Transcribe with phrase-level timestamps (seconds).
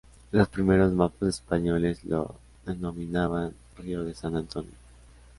[0.31, 2.33] Los primeros mapas españoles lo
[2.65, 4.71] denominaban "Río de San Antonio".